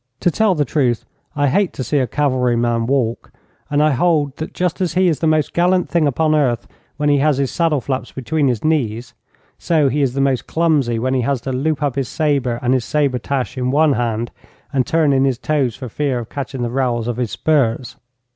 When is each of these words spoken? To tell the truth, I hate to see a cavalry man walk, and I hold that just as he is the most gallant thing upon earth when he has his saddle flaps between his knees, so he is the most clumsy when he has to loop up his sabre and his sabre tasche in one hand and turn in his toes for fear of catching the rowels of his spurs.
To 0.21 0.31
tell 0.31 0.55
the 0.55 0.65
truth, 0.65 1.05
I 1.35 1.45
hate 1.47 1.73
to 1.73 1.83
see 1.83 1.99
a 1.99 2.07
cavalry 2.07 2.55
man 2.55 2.87
walk, 2.87 3.31
and 3.69 3.83
I 3.83 3.91
hold 3.91 4.35
that 4.37 4.51
just 4.55 4.81
as 4.81 4.95
he 4.95 5.07
is 5.07 5.19
the 5.19 5.27
most 5.27 5.53
gallant 5.53 5.89
thing 5.89 6.07
upon 6.07 6.33
earth 6.33 6.67
when 6.97 7.07
he 7.09 7.19
has 7.19 7.37
his 7.37 7.51
saddle 7.51 7.79
flaps 7.81 8.11
between 8.11 8.47
his 8.47 8.63
knees, 8.63 9.13
so 9.59 9.89
he 9.89 10.01
is 10.01 10.15
the 10.15 10.19
most 10.19 10.47
clumsy 10.47 10.97
when 10.97 11.13
he 11.13 11.21
has 11.21 11.39
to 11.41 11.51
loop 11.51 11.83
up 11.83 11.93
his 11.93 12.09
sabre 12.09 12.57
and 12.63 12.73
his 12.73 12.83
sabre 12.83 13.19
tasche 13.19 13.59
in 13.59 13.69
one 13.69 13.93
hand 13.93 14.31
and 14.73 14.87
turn 14.87 15.13
in 15.13 15.23
his 15.23 15.37
toes 15.37 15.75
for 15.75 15.87
fear 15.87 16.17
of 16.17 16.29
catching 16.29 16.63
the 16.63 16.71
rowels 16.71 17.07
of 17.07 17.17
his 17.17 17.29
spurs. 17.29 17.95